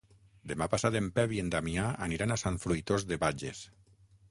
Demà 0.51 0.67
passat 0.71 0.97
en 0.99 1.09
Pep 1.19 1.35
i 1.35 1.41
en 1.43 1.51
Damià 1.57 1.85
aniran 2.07 2.35
a 2.35 2.39
Sant 2.47 2.59
Fruitós 2.67 3.09
de 3.13 3.21
Bages. 3.27 3.65